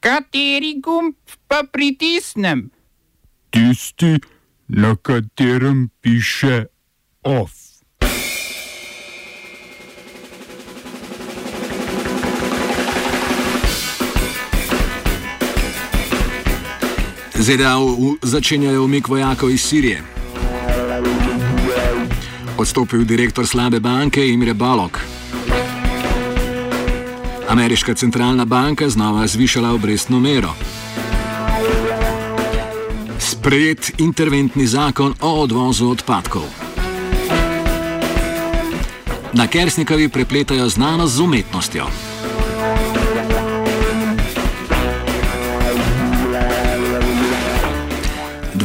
[0.00, 1.14] Kateri gumb
[1.48, 2.70] pa pritisnem?
[3.50, 4.16] Tisti,
[4.68, 6.64] na katerem piše
[7.22, 7.52] OF.
[17.34, 17.76] ZDA
[18.22, 20.02] začenjajo umik vojakov iz Sirije.
[22.58, 25.19] Odstopil direktor slabe banke Imre Balok.
[27.50, 30.54] Ameriška centralna banka znova zvišala obrestno mero.
[33.18, 36.42] Sprejet interventni zakon o odvozu odpadkov.
[39.32, 42.09] Na Kersnikovi prepletajo znanost z umetnostjo.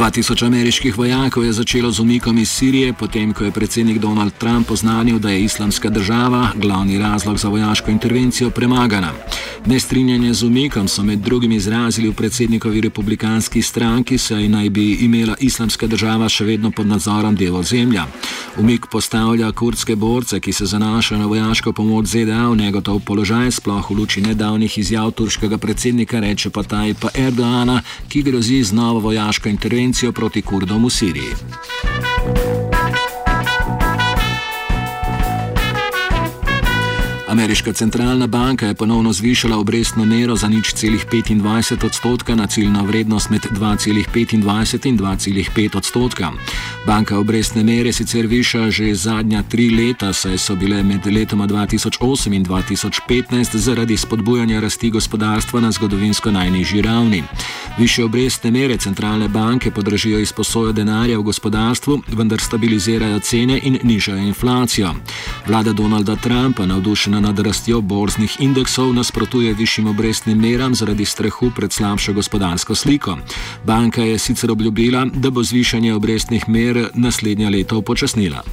[0.05, 4.71] 2000 ameriških vojakov je začelo z umikom iz Sirije, potem ko je predsednik Donald Trump
[4.71, 9.11] oznanil, da je islamska država glavni razlog za vojaško intervencijo premagana.
[9.65, 15.35] Nestrinjanje z umikom so med drugim izrazili v predsednikovi republikanski stranki, saj naj bi imela
[15.39, 18.05] islamska država še vedno pod nadzorom del ozemlja.
[18.61, 23.89] Umik postavlja kurdske borce, ki se zanašajo na vojaško pomoč ZDA v negotov položaj, sploh
[23.89, 29.49] v luči nedavnih izjav turškega predsednika, reče pa Tajpa Erdoana, ki grozi z novo vojaško
[29.49, 32.14] intervencijo proti Kurdom v Siriji.
[37.35, 42.83] Ameriška centralna banka je ponovno zvišala obrestno mero za nič celih 25 odstotka na ciljno
[42.83, 44.43] vrednost med 2,25 in
[44.99, 46.31] 2,5 odstotka.
[46.87, 52.35] Banka obrestne mere sicer viša že zadnja tri leta, saj so bile med letoma 2008
[52.35, 57.23] in 2015 zaradi spodbujanja rasti gospodarstva na zgodovinsko najnižji ravni.
[57.77, 64.17] Više obrestne mere centralne banke podražijo izposojo denarja v gospodarstvu, vendar stabilizirajo cene in nižajo
[64.17, 64.93] inflacijo.
[65.47, 71.71] Vlada Donalda Trumpa, navdušena nad rastjo borznih indeksov, nasprotuje višjim obrestnim meram zaradi strahu pred
[71.71, 73.17] slabšo gospodarsko sliko.
[73.63, 78.43] Banka je sicer obljubila, da bo zvišanje obrestnih mer naslednje leto upočasnila.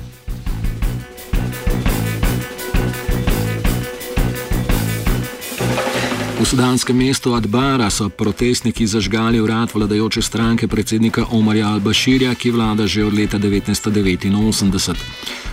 [6.43, 12.87] V sudanskem mestu Adbara so protestniki zažgali urad vladajoče stranke predsednika Omarja al-Bashirja, ki vlada
[12.87, 14.97] že od leta 1989.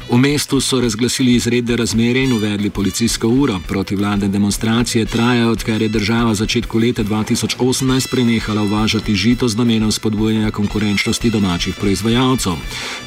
[0.10, 3.60] V mestu so razglasili izredne razmere in uvedli policijsko uro.
[3.68, 9.92] Protivladne demonstracije trajajo, odkar je država v začetku leta 2018 prenehala uvažati žito z namenom
[9.92, 12.54] spodbujanja konkurenčnosti domačih proizvajalcev.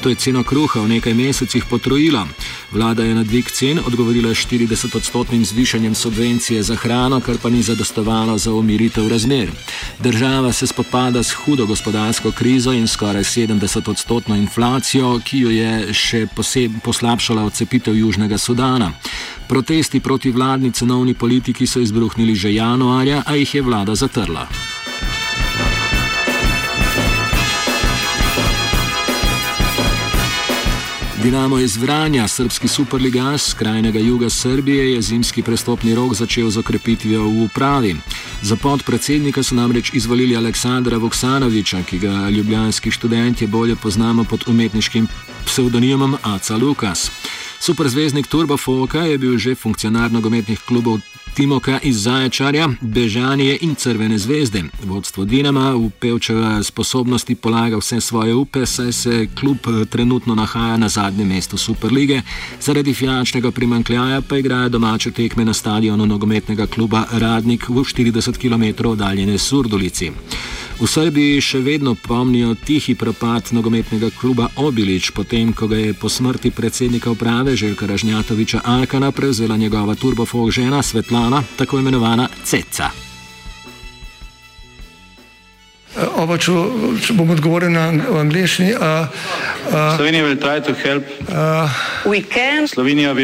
[0.01, 2.27] To je ceno kruha v nekaj mesecih potrojila.
[2.71, 8.37] Vlada je na dvig cen odgovorila 40-odstotnim zvišanjem subvencije za hrano, kar pa ni zadostovalo
[8.37, 9.51] za umiritev razmer.
[9.99, 16.27] Država se spopada s hudo gospodarsko krizo in skoraj 70-odstotno inflacijo, ki jo je še
[16.83, 18.91] poslabšala odcepitev Južnega Sudana.
[19.47, 24.47] Protesti proti vladni cenovni politiki so izbruhnili že januarja, a jih je vlada zatrla.
[31.23, 37.23] Dinamo iz Vranja, srpski superligaš skrajnega juga Srbije, je zimski prestopni rok začel z okrepitvijo
[37.23, 37.95] v upravi.
[38.41, 45.07] Za podpredsednika so namreč izvolili Aleksandra Voksanoviča, ki ga ljubljanski študenti bolje poznamo pod umetniškim
[45.45, 47.11] psevdonimom Aca Lukas.
[47.59, 50.99] Superzvezdnik Turbo Foka je bil že funkcionar nogometnih klubov
[51.33, 54.63] Timoka iz Zaječarja, Bežanije in Crvene zvezde.
[54.83, 60.77] Vodstvo Dinama v pevčeve sposobnosti polaga vse svoje upe, saj se klub eh, trenutno nahaja
[60.77, 62.21] na zadnjem mestu Superlige,
[62.61, 68.87] zaradi finančnega primankljaja pa igrajo domače tekme na stadionu nogometnega kluba Radnik v 40 km
[68.89, 70.11] oddaljene Surdulici.
[70.79, 76.09] V Srbiji še vedno pomnijo tihi propad nogometnega kluba Obilič, potem ko ga je po
[76.09, 82.89] smrti predsednika uprave Željka Ražnjatoviča Alkana prevzela njegova turbofog žena Svetlana, tako imenovana Ceca.
[86.17, 86.51] Oba, če,
[87.05, 88.73] če bom odgovoril na angliški.
[89.69, 91.01] Slovenija bo poskušala
[92.03, 92.67] pomagati.
[92.73, 93.21] Slovenija bo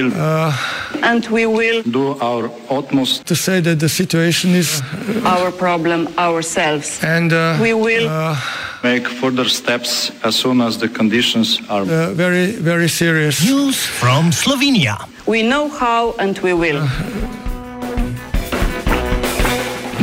[1.03, 6.07] and we will do our utmost to say that the situation is uh, our problem
[6.17, 7.03] ourselves.
[7.03, 8.35] And uh, we will uh,
[8.83, 13.43] make further steps as soon as the conditions are uh, very, very serious.
[13.43, 15.07] News from Slovenia.
[15.25, 16.81] We know how and we will.
[16.81, 17.38] Uh,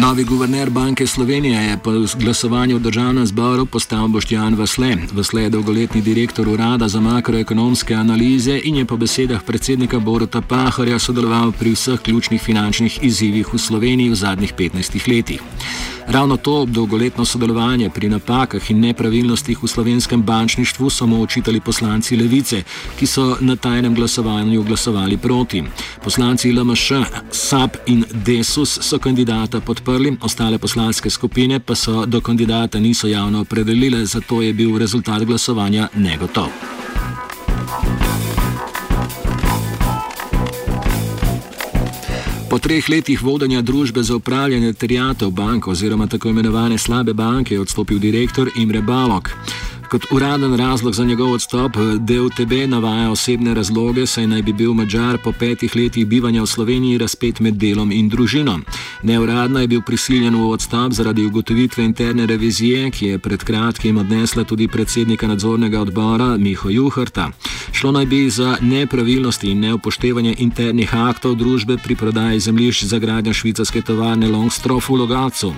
[0.07, 4.97] Novi guverner Banke Slovenije je po glasovanju v državnem zboru postal Boštjan Vasle.
[5.13, 10.99] Vasle je dolgoletni direktor Urada za makroekonomske analize in je po besedah predsednika Boruta Pahorja
[10.99, 15.43] sodeloval pri vseh ključnih finančnih izzivih v Sloveniji v zadnjih 15 letih.
[16.09, 22.17] Ravno to dolgoletno sodelovanje pri napakah in nepravilnostih v slovenskem bančništvu so mu očitali poslanci
[22.17, 22.63] Levice,
[22.99, 25.65] ki so na tajnem glasovanju glasovali proti.
[26.05, 26.93] Poslanci LMŠ,
[27.31, 33.07] SAP in Desus so kandidata podprli podprli, ostale poslanske skupine pa so do kandidata niso
[33.07, 36.49] javno opredelile, zato je bil rezultat glasovanja negotov.
[42.51, 47.61] Po treh letih vodenja družbe za upravljanje terjatov bank oziroma tako imenovane slabe banke je
[47.61, 49.31] odstopil direktor Imre Balok.
[49.91, 55.19] Kot uraden razlog za njegov odstop DLTB navaja osebne razloge, saj naj bi bil Mačar
[55.25, 58.59] po petih letih bivanja v Sloveniji razpet med delom in družino.
[59.03, 64.45] Neuradno je bil prisiljen v odstop zaradi ugotovitve interne revizije, ki je pred kratkim odnesla
[64.45, 67.31] tudi predsednika nadzornega odbora Miho Juhrta.
[67.73, 73.33] Šlo naj bi za nepravilnosti in neupoštevanje internih aktov družbe pri prodaji zemljišč za gradnjo
[73.33, 75.55] švicarske tovarne Longstroff v Logacu.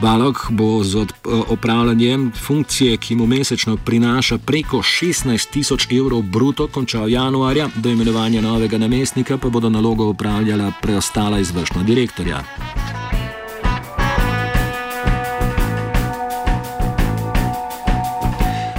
[0.00, 1.06] Balok bo z
[1.48, 8.40] opravljanjem funkcije, ki mu mesečno prinaša preko 16 tisoč evrov bruto, končal januarja, do imenovanja
[8.40, 12.42] novega namestnika pa bodo nalogo upravljala preostala izvršna direktorja.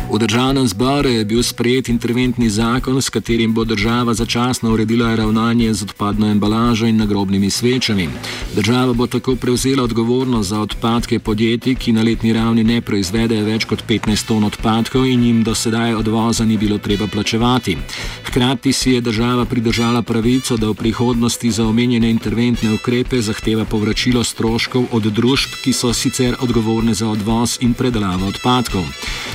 [0.07, 5.73] V državnem zboru je bil sprejet interventni zakon, s katerim bo država začasno uredila ravnanje
[5.73, 8.09] z odpadno embalažo in nagrobnimi svečami.
[8.55, 13.65] Država bo tako prevzela odgovornost za odpadke podjetij, ki na letni ravni ne proizvedejo več
[13.65, 17.77] kot 15 ton odpadkov in jim do sedaj odvoza ni bilo treba plačevati.
[18.27, 24.23] Hkrati si je država pridržala pravico, da v prihodnosti za omenjene interventne ukrepe zahteva povračilo
[24.23, 28.83] stroškov od družb, ki so sicer odgovorne za odvoz in predelavo odpadkov.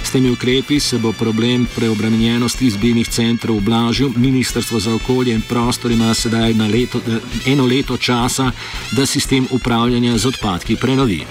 [0.04, 4.12] S temi ukrepi se bo problem preobremenjenosti izbirnih centrov ublažil.
[4.16, 7.00] Ministrstvo za okolje in prostor ima sedaj leto,
[7.46, 8.50] eno leto časa,
[8.92, 11.24] da sistem upravljanja z odpadki prenovi.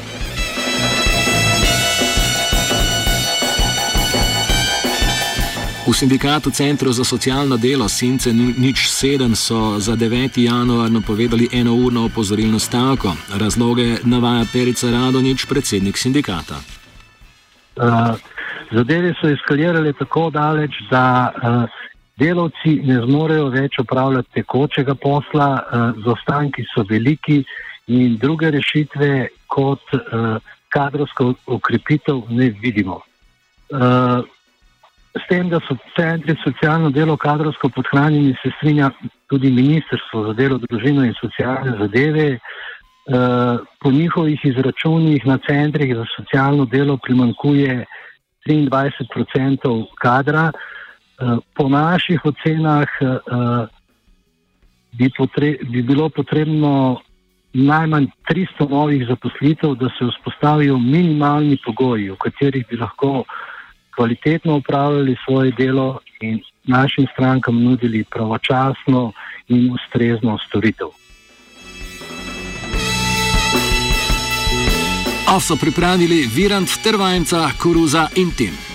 [5.81, 10.37] V sindikatu Centrov za socialno delo Since nič sedem so za 9.
[10.37, 13.17] januar napovedali enourno opozorilno stavko.
[13.33, 16.61] Razloge navaja Perica Radonič, predsednik sindikata.
[17.81, 18.13] Uh.
[18.71, 21.65] Zadeve so eskalirale tako daleč, da uh,
[22.15, 27.41] delavci ne zmorejo več upravljati tekočega posla, uh, zaostanki so veliki
[27.91, 30.37] in druge rešitve kot uh,
[30.69, 33.01] kadrovsko ukrepitev ne vidimo.
[33.73, 34.23] Uh,
[35.15, 38.91] s tem, da so centri socialno delo kadrovsko podhranjeni, se strinja
[39.27, 42.39] tudi Ministrstvo za delo, družino in socialne zadeve.
[43.01, 47.85] Uh, po njihovih izračunih na centrih za socialno delo primankuje
[48.45, 50.51] 23% kadra.
[51.21, 53.67] Eh, po naših ocenah eh,
[54.97, 57.01] bi, potre, bi bilo potrebno
[57.53, 63.23] najmanj 300 novih zaposlitev, da se vzpostavijo minimalni pogoji, v katerih bi lahko
[64.01, 69.11] kvalitetno upravljali svoje delo in našim strankam nudili pravočasno
[69.47, 70.87] in ustrezno storitev.
[75.27, 78.70] A so pripravili Virant Trvajnca, Koruza in Tim.